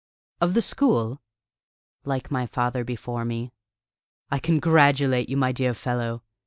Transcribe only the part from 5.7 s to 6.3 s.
fellow!"